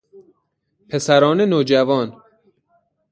پسران 0.89 1.41
نوجوان 1.41 2.21